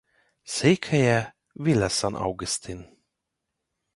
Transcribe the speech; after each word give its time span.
Székhelye 0.43 1.35
Villa 1.53 1.89
San 1.89 2.15
Agustín. 2.15 2.97